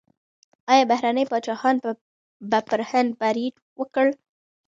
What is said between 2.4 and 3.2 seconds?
به پر هند